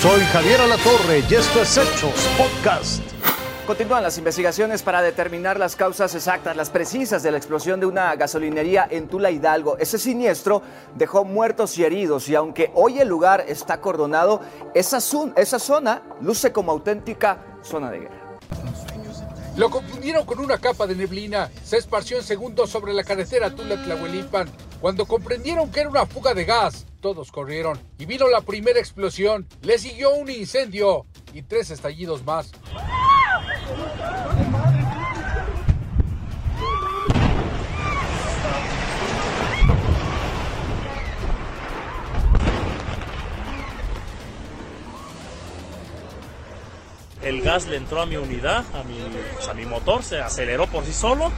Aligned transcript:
Soy 0.00 0.22
Javier 0.32 0.58
Alatorre 0.62 1.22
y 1.28 1.34
esto 1.34 1.60
es 1.60 1.76
Hechos 1.76 2.26
Podcast. 2.38 3.02
Continúan 3.66 4.02
las 4.02 4.16
investigaciones 4.16 4.82
para 4.82 5.02
determinar 5.02 5.58
las 5.58 5.76
causas 5.76 6.14
exactas, 6.14 6.56
las 6.56 6.70
precisas 6.70 7.22
de 7.22 7.30
la 7.30 7.36
explosión 7.36 7.80
de 7.80 7.84
una 7.84 8.16
gasolinería 8.16 8.88
en 8.90 9.08
Tula 9.08 9.30
Hidalgo. 9.30 9.76
Ese 9.76 9.98
siniestro 9.98 10.62
dejó 10.94 11.26
muertos 11.26 11.76
y 11.76 11.84
heridos 11.84 12.30
y 12.30 12.34
aunque 12.34 12.70
hoy 12.74 12.98
el 12.98 13.08
lugar 13.08 13.44
está 13.46 13.74
acordonado, 13.74 14.40
esa, 14.74 15.00
esa 15.36 15.58
zona 15.58 16.00
luce 16.22 16.50
como 16.50 16.72
auténtica 16.72 17.58
zona 17.62 17.90
de 17.90 17.98
guerra. 17.98 18.38
Lo 19.58 19.68
confundieron 19.68 20.24
con 20.24 20.38
una 20.38 20.56
capa 20.56 20.86
de 20.86 20.94
neblina. 20.94 21.50
Se 21.62 21.76
esparció 21.76 22.16
en 22.16 22.24
segundos 22.24 22.70
sobre 22.70 22.94
la 22.94 23.04
carretera 23.04 23.50
Tula-Tlahuelipan. 23.50 24.48
Cuando 24.80 25.04
comprendieron 25.04 25.70
que 25.70 25.80
era 25.80 25.90
una 25.90 26.06
fuga 26.06 26.32
de 26.32 26.46
gas, 26.46 26.86
todos 27.00 27.32
corrieron 27.32 27.78
y 27.98 28.06
vino 28.06 28.28
la 28.28 28.42
primera 28.42 28.78
explosión. 28.78 29.46
Le 29.62 29.78
siguió 29.78 30.14
un 30.14 30.30
incendio 30.30 31.06
y 31.32 31.42
tres 31.42 31.70
estallidos 31.70 32.24
más. 32.24 32.52
El 47.22 47.42
gas 47.42 47.66
le 47.68 47.76
entró 47.76 48.00
a 48.00 48.06
mi 48.06 48.16
unidad, 48.16 48.64
a 48.74 48.82
mi, 48.82 48.98
pues, 49.34 49.46
a 49.46 49.54
mi 49.54 49.66
motor, 49.66 50.02
se 50.02 50.20
aceleró 50.20 50.66
por 50.66 50.84
sí 50.84 50.92
solo 50.92 51.30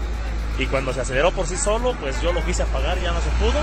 y 0.62 0.66
cuando 0.66 0.92
se 0.92 1.00
aceleró 1.00 1.32
por 1.32 1.46
sí 1.46 1.56
solo, 1.56 1.94
pues 2.00 2.20
yo 2.22 2.32
lo 2.32 2.44
quise 2.44 2.62
apagar 2.62 2.96
y 2.98 3.02
ya 3.02 3.12
no 3.12 3.20
se 3.20 3.30
pudo. 3.30 3.58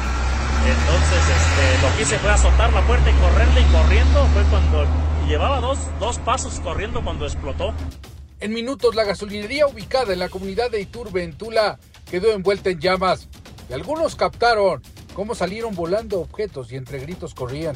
Entonces 0.67 1.23
este, 1.29 1.87
lo 1.87 1.95
que 1.95 2.03
hice 2.03 2.17
fue 2.19 2.29
azotar 2.29 2.73
la 2.73 2.85
puerta 2.85 3.09
y 3.09 3.13
correrle 3.13 3.61
y 3.61 3.71
corriendo. 3.71 4.25
Fue 4.27 4.43
cuando 4.49 4.85
llevaba 5.27 5.61
dos, 5.61 5.79
dos 5.99 6.19
pasos 6.19 6.59
corriendo 6.59 7.01
cuando 7.03 7.25
explotó. 7.25 7.73
En 8.41 8.53
minutos 8.53 8.95
la 8.95 9.05
gasolinería 9.05 9.67
ubicada 9.67 10.13
en 10.13 10.19
la 10.19 10.29
comunidad 10.29 10.71
de 10.71 10.81
Iturbe, 10.81 11.23
en 11.23 11.37
Tula, 11.37 11.79
quedó 12.09 12.33
envuelta 12.33 12.69
en 12.69 12.79
llamas. 12.79 13.29
Y 13.69 13.73
algunos 13.73 14.15
captaron 14.15 14.81
cómo 15.13 15.35
salieron 15.35 15.75
volando 15.75 16.19
objetos 16.19 16.71
y 16.71 16.75
entre 16.75 16.99
gritos 16.99 17.33
corrían. 17.33 17.75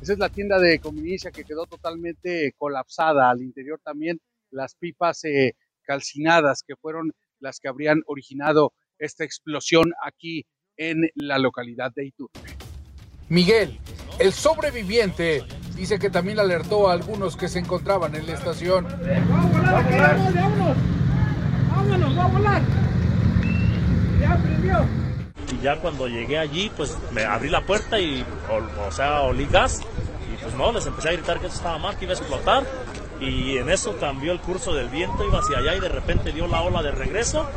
Esa 0.00 0.12
es 0.12 0.18
la 0.18 0.28
tienda 0.28 0.58
de 0.58 0.78
conveniencia 0.78 1.30
que 1.30 1.44
quedó 1.44 1.66
totalmente 1.66 2.54
colapsada. 2.56 3.30
Al 3.30 3.42
interior 3.42 3.80
también 3.82 4.20
las 4.50 4.74
pipas 4.76 5.24
eh, 5.24 5.54
calcinadas 5.82 6.62
que 6.66 6.76
fueron 6.76 7.12
las 7.40 7.60
que 7.60 7.68
habrían 7.68 8.02
originado 8.06 8.72
esta 8.98 9.24
explosión 9.24 9.92
aquí 10.04 10.46
en 10.76 11.10
la 11.14 11.38
localidad 11.38 11.92
de 11.94 12.06
Iturbe. 12.06 12.56
Miguel, 13.28 13.78
el 14.18 14.32
sobreviviente, 14.32 15.44
dice 15.76 15.98
que 15.98 16.10
también 16.10 16.38
alertó 16.38 16.88
a 16.88 16.92
algunos 16.92 17.36
que 17.36 17.48
se 17.48 17.58
encontraban 17.58 18.14
en 18.14 18.26
la 18.26 18.34
estación. 18.34 18.86
¡Va 18.86 19.40
a 19.40 19.82
volar! 19.82 20.34
¡Vámonos! 20.34 20.76
¡Vámonos! 21.70 22.18
¡Va 22.18 22.24
a 22.24 22.28
volar! 22.28 22.62
¡Ya 24.20 24.36
prendió! 24.42 24.84
Y 25.52 25.62
ya 25.62 25.80
cuando 25.80 26.06
llegué 26.08 26.38
allí, 26.38 26.70
pues 26.76 26.96
me 27.12 27.24
abrí 27.24 27.48
la 27.48 27.64
puerta 27.64 27.98
y, 27.98 28.24
o, 28.86 28.92
sea, 28.92 29.22
olí 29.22 29.46
gas. 29.46 29.80
Y 30.32 30.42
pues 30.42 30.54
no, 30.54 30.72
les 30.72 30.86
empecé 30.86 31.08
a 31.08 31.12
gritar 31.12 31.40
que 31.40 31.46
eso 31.46 31.56
estaba 31.56 31.78
mal, 31.78 31.96
que 31.96 32.04
iba 32.04 32.14
a 32.14 32.16
explotar. 32.16 32.64
Y 33.20 33.58
en 33.58 33.68
eso 33.68 33.96
cambió 33.98 34.32
el 34.32 34.40
curso 34.40 34.74
del 34.74 34.88
viento, 34.88 35.26
iba 35.26 35.40
hacia 35.40 35.58
allá 35.58 35.76
y 35.76 35.80
de 35.80 35.88
repente 35.88 36.32
dio 36.32 36.46
la 36.46 36.62
ola 36.62 36.82
de 36.82 36.90
regreso. 36.90 37.48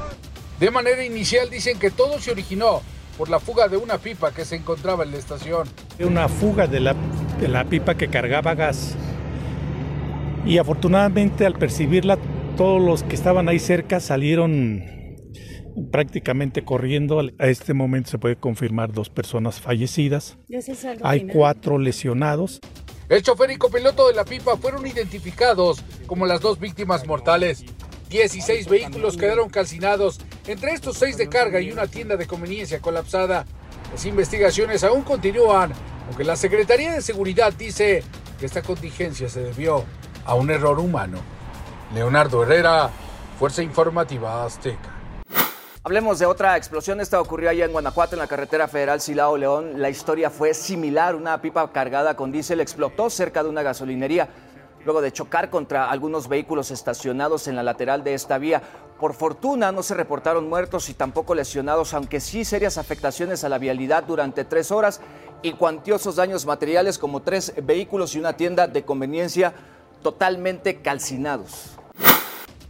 De 0.59 0.71
manera 0.71 1.03
inicial 1.03 1.49
dicen 1.49 1.79
que 1.79 1.89
todo 1.89 2.19
se 2.19 2.31
originó 2.31 2.81
por 3.17 3.29
la 3.29 3.39
fuga 3.39 3.67
de 3.67 3.77
una 3.77 3.97
pipa 3.97 4.31
que 4.31 4.43
se 4.45 4.55
encontraba 4.55 5.03
en 5.03 5.11
la 5.11 5.17
estación. 5.17 5.67
Una 5.99 6.27
fuga 6.27 6.67
de 6.67 6.79
la, 6.79 6.95
de 7.39 7.47
la 7.47 7.63
pipa 7.65 7.95
que 7.95 8.07
cargaba 8.07 8.55
gas. 8.55 8.95
Y 10.45 10.57
afortunadamente 10.57 11.45
al 11.45 11.53
percibirla, 11.53 12.17
todos 12.57 12.81
los 12.81 13.03
que 13.03 13.15
estaban 13.15 13.47
ahí 13.47 13.59
cerca 13.59 13.99
salieron 13.99 14.83
prácticamente 15.91 16.63
corriendo. 16.63 17.19
A 17.39 17.47
este 17.47 17.73
momento 17.73 18.09
se 18.09 18.19
puede 18.19 18.35
confirmar 18.35 18.91
dos 18.91 19.09
personas 19.09 19.61
fallecidas. 19.61 20.37
Hay 21.01 21.27
cuatro 21.27 21.77
lesionados. 21.77 22.59
El 23.09 23.21
chofer 23.21 23.51
y 23.51 23.57
copiloto 23.57 24.07
de 24.07 24.13
la 24.13 24.23
pipa 24.23 24.55
fueron 24.57 24.87
identificados 24.87 25.83
como 26.07 26.25
las 26.25 26.39
dos 26.39 26.59
víctimas 26.59 27.05
mortales. 27.05 27.63
16 28.09 28.67
vehículos 28.69 29.17
quedaron 29.17 29.49
calcinados, 29.49 30.21
entre 30.47 30.71
estos 30.71 30.97
seis 30.97 31.17
de 31.17 31.27
carga 31.27 31.59
y 31.59 31.71
una 31.71 31.87
tienda 31.87 32.15
de 32.15 32.27
conveniencia 32.27 32.79
colapsada. 32.79 33.45
Las 33.91 34.05
investigaciones 34.05 34.83
aún 34.83 35.01
continúan, 35.01 35.73
aunque 36.07 36.23
la 36.23 36.35
Secretaría 36.35 36.93
de 36.93 37.01
Seguridad 37.01 37.53
dice 37.53 38.03
que 38.39 38.45
esta 38.45 38.61
contingencia 38.61 39.27
se 39.27 39.41
debió 39.41 39.83
a 40.25 40.35
un 40.35 40.49
error 40.49 40.79
humano. 40.79 41.17
Leonardo 41.93 42.43
Herrera, 42.43 42.89
Fuerza 43.37 43.61
Informativa 43.63 44.45
Azteca. 44.45 44.92
Hablemos 45.85 46.17
de 46.17 46.25
otra 46.25 46.55
explosión. 46.55 47.01
Esta 47.01 47.19
ocurrió 47.19 47.49
allá 47.49 47.65
en 47.65 47.73
Guanajuato, 47.73 48.15
en 48.15 48.19
la 48.19 48.27
carretera 48.27 48.69
federal 48.69 49.01
Silao 49.01 49.35
León. 49.35 49.81
La 49.81 49.89
historia 49.89 50.29
fue 50.29 50.53
similar. 50.53 51.13
Una 51.13 51.41
pipa 51.41 51.69
cargada 51.73 52.15
con 52.15 52.31
diésel 52.31 52.61
explotó 52.61 53.09
cerca 53.09 53.43
de 53.43 53.49
una 53.49 53.63
gasolinería 53.63 54.29
luego 54.85 55.01
de 55.01 55.11
chocar 55.11 55.49
contra 55.49 55.91
algunos 55.91 56.29
vehículos 56.29 56.71
estacionados 56.71 57.49
en 57.49 57.57
la 57.57 57.63
lateral 57.63 58.01
de 58.01 58.13
esta 58.13 58.37
vía. 58.37 58.61
Por 58.97 59.13
fortuna 59.13 59.73
no 59.73 59.83
se 59.83 59.93
reportaron 59.93 60.47
muertos 60.47 60.87
y 60.87 60.93
tampoco 60.93 61.35
lesionados, 61.35 61.93
aunque 61.93 62.21
sí 62.21 62.45
serias 62.45 62.77
afectaciones 62.77 63.43
a 63.43 63.49
la 63.49 63.57
vialidad 63.57 64.05
durante 64.05 64.45
tres 64.45 64.71
horas 64.71 65.01
y 65.41 65.51
cuantiosos 65.51 66.15
daños 66.15 66.45
materiales 66.45 66.97
como 66.97 67.23
tres 67.23 67.53
vehículos 67.61 68.15
y 68.15 68.19
una 68.19 68.37
tienda 68.37 68.67
de 68.67 68.85
conveniencia 68.85 69.53
totalmente 70.01 70.81
calcinados. 70.81 71.77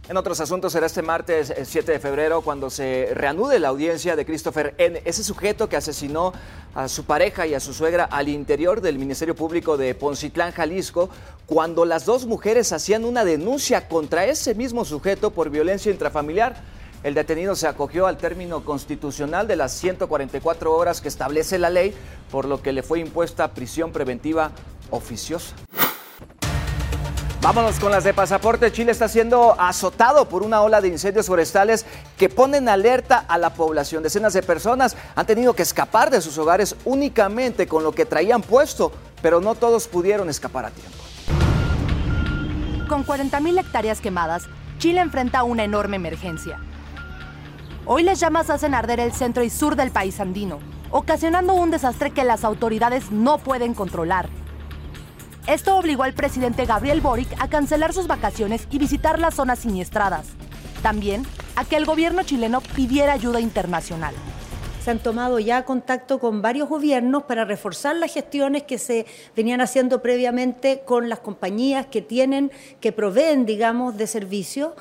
En 0.06 0.18
otros 0.18 0.38
asuntos 0.40 0.72
será 0.72 0.84
este 0.84 1.00
martes 1.00 1.54
7 1.64 1.92
de 1.92 1.98
febrero 1.98 2.42
cuando 2.42 2.68
se 2.68 3.08
reanude 3.14 3.58
la 3.58 3.68
audiencia 3.68 4.16
de 4.16 4.26
Christopher 4.26 4.74
N., 4.76 5.00
ese 5.06 5.24
sujeto 5.24 5.66
que 5.66 5.78
asesinó 5.78 6.34
a 6.74 6.88
su 6.88 7.04
pareja 7.04 7.46
y 7.46 7.54
a 7.54 7.60
su 7.60 7.72
suegra 7.72 8.04
al 8.04 8.28
interior 8.28 8.82
del 8.82 8.98
Ministerio 8.98 9.34
Público 9.34 9.78
de 9.78 9.94
Poncitlán, 9.94 10.52
Jalisco, 10.52 11.08
cuando 11.46 11.86
las 11.86 12.04
dos 12.04 12.26
mujeres 12.26 12.70
hacían 12.74 13.06
una 13.06 13.24
denuncia 13.24 13.88
contra 13.88 14.26
ese 14.26 14.54
mismo 14.54 14.84
sujeto 14.84 15.30
por 15.30 15.48
violencia 15.48 15.90
intrafamiliar. 15.90 16.54
El 17.02 17.14
detenido 17.14 17.56
se 17.56 17.66
acogió 17.66 18.06
al 18.06 18.18
término 18.18 18.62
constitucional 18.62 19.48
de 19.48 19.56
las 19.56 19.72
144 19.72 20.70
horas 20.70 21.00
que 21.00 21.08
establece 21.08 21.58
la 21.58 21.70
ley, 21.70 21.94
por 22.30 22.44
lo 22.44 22.60
que 22.60 22.74
le 22.74 22.82
fue 22.82 23.00
impuesta 23.00 23.54
prisión 23.54 23.90
preventiva 23.90 24.52
oficiosa. 24.90 25.54
Vámonos 27.44 27.78
con 27.78 27.90
las 27.92 28.04
de 28.04 28.14
pasaporte. 28.14 28.72
Chile 28.72 28.90
está 28.90 29.06
siendo 29.06 29.54
azotado 29.60 30.30
por 30.30 30.42
una 30.42 30.62
ola 30.62 30.80
de 30.80 30.88
incendios 30.88 31.26
forestales 31.26 31.84
que 32.16 32.30
ponen 32.30 32.70
alerta 32.70 33.22
a 33.28 33.36
la 33.36 33.52
población. 33.52 34.02
Decenas 34.02 34.32
de 34.32 34.42
personas 34.42 34.96
han 35.14 35.26
tenido 35.26 35.52
que 35.52 35.60
escapar 35.60 36.10
de 36.10 36.22
sus 36.22 36.38
hogares 36.38 36.74
únicamente 36.86 37.66
con 37.66 37.84
lo 37.84 37.92
que 37.92 38.06
traían 38.06 38.40
puesto, 38.40 38.92
pero 39.20 39.42
no 39.42 39.56
todos 39.56 39.88
pudieron 39.88 40.30
escapar 40.30 40.64
a 40.64 40.70
tiempo. 40.70 40.96
Con 42.88 43.04
40.000 43.04 43.60
hectáreas 43.60 44.00
quemadas, 44.00 44.44
Chile 44.78 45.02
enfrenta 45.02 45.42
una 45.42 45.64
enorme 45.64 45.96
emergencia. 45.96 46.58
Hoy 47.84 48.04
las 48.04 48.20
llamas 48.20 48.48
hacen 48.48 48.72
arder 48.72 49.00
el 49.00 49.12
centro 49.12 49.44
y 49.44 49.50
sur 49.50 49.76
del 49.76 49.90
país 49.90 50.18
andino, 50.18 50.60
ocasionando 50.90 51.52
un 51.52 51.70
desastre 51.70 52.10
que 52.10 52.24
las 52.24 52.42
autoridades 52.42 53.10
no 53.10 53.36
pueden 53.36 53.74
controlar. 53.74 54.30
Esto 55.46 55.76
obligó 55.76 56.04
al 56.04 56.14
presidente 56.14 56.64
Gabriel 56.64 57.02
Boric 57.02 57.28
a 57.38 57.48
cancelar 57.48 57.92
sus 57.92 58.06
vacaciones 58.06 58.66
y 58.70 58.78
visitar 58.78 59.18
las 59.18 59.34
zonas 59.34 59.58
siniestradas. 59.58 60.28
También 60.82 61.22
a 61.54 61.66
que 61.66 61.76
el 61.76 61.84
gobierno 61.84 62.22
chileno 62.22 62.62
pidiera 62.62 63.12
ayuda 63.12 63.40
internacional. 63.40 64.14
Se 64.82 64.90
han 64.90 65.00
tomado 65.00 65.38
ya 65.38 65.66
contacto 65.66 66.18
con 66.18 66.40
varios 66.40 66.70
gobiernos 66.70 67.24
para 67.24 67.44
reforzar 67.44 67.94
las 67.96 68.14
gestiones 68.14 68.62
que 68.62 68.78
se 68.78 69.04
venían 69.36 69.60
haciendo 69.60 70.00
previamente 70.00 70.80
con 70.86 71.10
las 71.10 71.18
compañías 71.18 71.86
que 71.86 72.00
tienen, 72.00 72.50
que 72.80 72.92
proveen, 72.92 73.44
digamos, 73.44 73.98
de 73.98 74.06
servicios. 74.06 74.72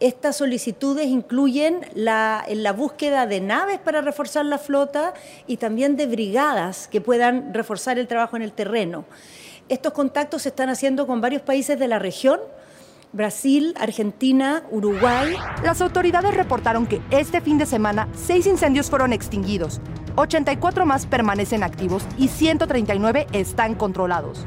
Estas 0.00 0.36
solicitudes 0.36 1.08
incluyen 1.08 1.80
la, 1.94 2.46
la 2.48 2.72
búsqueda 2.72 3.26
de 3.26 3.42
naves 3.42 3.80
para 3.80 4.00
reforzar 4.00 4.46
la 4.46 4.56
flota 4.56 5.12
y 5.46 5.58
también 5.58 5.96
de 5.96 6.06
brigadas 6.06 6.88
que 6.88 7.02
puedan 7.02 7.52
reforzar 7.52 7.98
el 7.98 8.08
trabajo 8.08 8.36
en 8.36 8.42
el 8.42 8.52
terreno. 8.52 9.04
Estos 9.68 9.92
contactos 9.92 10.42
se 10.42 10.50
están 10.50 10.68
haciendo 10.68 11.08
con 11.08 11.20
varios 11.20 11.42
países 11.42 11.76
de 11.76 11.88
la 11.88 11.98
región, 11.98 12.38
Brasil, 13.12 13.74
Argentina, 13.80 14.62
Uruguay. 14.70 15.34
Las 15.64 15.80
autoridades 15.80 16.34
reportaron 16.34 16.86
que 16.86 17.02
este 17.10 17.40
fin 17.40 17.58
de 17.58 17.66
semana 17.66 18.06
seis 18.14 18.46
incendios 18.46 18.88
fueron 18.88 19.12
extinguidos, 19.12 19.80
84 20.14 20.86
más 20.86 21.06
permanecen 21.06 21.64
activos 21.64 22.04
y 22.16 22.28
139 22.28 23.26
están 23.32 23.74
controlados. 23.74 24.44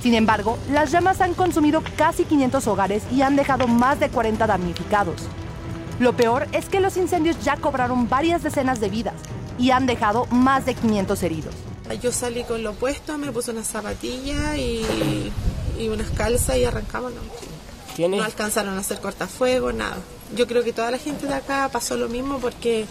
Sin 0.00 0.14
embargo, 0.14 0.56
las 0.70 0.90
llamas 0.90 1.20
han 1.20 1.34
consumido 1.34 1.82
casi 1.96 2.24
500 2.24 2.66
hogares 2.66 3.02
y 3.12 3.20
han 3.20 3.36
dejado 3.36 3.68
más 3.68 4.00
de 4.00 4.08
40 4.08 4.46
damnificados. 4.46 5.28
Lo 6.00 6.14
peor 6.14 6.46
es 6.52 6.70
que 6.70 6.80
los 6.80 6.96
incendios 6.96 7.44
ya 7.44 7.58
cobraron 7.58 8.08
varias 8.08 8.42
decenas 8.42 8.80
de 8.80 8.88
vidas 8.88 9.16
y 9.58 9.70
han 9.70 9.84
dejado 9.84 10.24
más 10.30 10.64
de 10.64 10.74
500 10.74 11.22
heridos. 11.22 11.71
Yo 12.00 12.12
salí 12.12 12.44
con 12.44 12.62
lo 12.62 12.70
opuesto, 12.70 13.18
me 13.18 13.30
puse 13.32 13.50
una 13.50 13.64
zapatilla 13.64 14.56
y, 14.56 14.84
y 15.78 15.88
unas 15.88 16.10
calzas 16.10 16.56
y 16.56 16.64
arrancamos. 16.64 17.12
No, 17.98 18.08
no 18.08 18.22
alcanzaron 18.22 18.76
a 18.76 18.80
hacer 18.80 19.00
cortafuegos, 19.00 19.74
nada. 19.74 19.96
Yo 20.34 20.46
creo 20.46 20.64
que 20.64 20.72
toda 20.72 20.90
la 20.90 20.98
gente 20.98 21.26
de 21.26 21.34
acá 21.34 21.68
pasó 21.70 21.96
lo 21.96 22.08
mismo 22.08 22.38
porque 22.38 22.86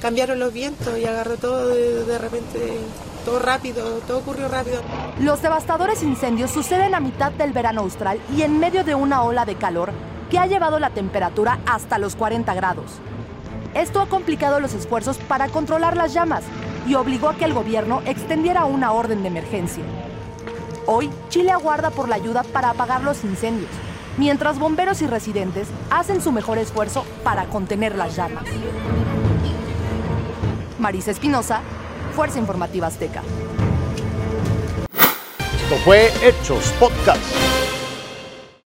cambiaron 0.00 0.38
los 0.38 0.52
vientos 0.52 0.98
y 0.98 1.04
agarró 1.04 1.36
todo 1.36 1.68
de, 1.68 2.04
de 2.04 2.18
repente, 2.18 2.78
todo 3.24 3.38
rápido, 3.38 3.84
todo 4.06 4.18
ocurrió 4.18 4.48
rápido. 4.48 4.80
Los 5.20 5.42
devastadores 5.42 6.02
incendios 6.02 6.50
suceden 6.50 6.94
a 6.94 7.00
mitad 7.00 7.32
del 7.32 7.52
verano 7.52 7.82
austral 7.82 8.20
y 8.34 8.42
en 8.42 8.58
medio 8.58 8.84
de 8.84 8.94
una 8.94 9.22
ola 9.22 9.44
de 9.44 9.56
calor 9.56 9.92
que 10.30 10.38
ha 10.38 10.46
llevado 10.46 10.78
la 10.78 10.90
temperatura 10.90 11.60
hasta 11.66 11.98
los 11.98 12.16
40 12.16 12.54
grados. 12.54 12.92
Esto 13.74 14.00
ha 14.00 14.08
complicado 14.08 14.60
los 14.60 14.72
esfuerzos 14.72 15.18
para 15.18 15.48
controlar 15.48 15.96
las 15.96 16.14
llamas 16.14 16.42
y 16.86 16.94
obligó 16.94 17.28
a 17.28 17.34
que 17.34 17.44
el 17.44 17.54
gobierno 17.54 18.02
extendiera 18.06 18.64
una 18.64 18.92
orden 18.92 19.22
de 19.22 19.28
emergencia. 19.28 19.84
Hoy, 20.86 21.10
Chile 21.28 21.50
aguarda 21.50 21.90
por 21.90 22.08
la 22.08 22.16
ayuda 22.16 22.42
para 22.42 22.70
apagar 22.70 23.02
los 23.02 23.24
incendios, 23.24 23.70
mientras 24.16 24.58
bomberos 24.58 25.02
y 25.02 25.06
residentes 25.06 25.68
hacen 25.90 26.22
su 26.22 26.32
mejor 26.32 26.58
esfuerzo 26.58 27.04
para 27.22 27.44
contener 27.46 27.94
las 27.94 28.16
llamas. 28.16 28.44
Marisa 30.78 31.10
Espinosa, 31.10 31.60
Fuerza 32.14 32.38
Informativa 32.38 32.86
Azteca. 32.86 33.22
Esto 35.68 35.76
fue 35.84 36.10
Hechos 36.22 36.72
Podcast. 36.80 37.20